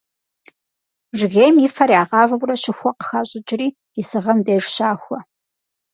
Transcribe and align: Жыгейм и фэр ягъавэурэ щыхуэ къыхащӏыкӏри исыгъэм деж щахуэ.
Жыгейм 1.17 1.55
и 1.65 1.67
фэр 1.75 1.89
ягъавэурэ 2.01 2.55
щыхуэ 2.61 2.91
къыхащӏыкӏри 2.97 3.67
исыгъэм 4.01 4.39
деж 4.45 4.63
щахуэ. 4.73 5.19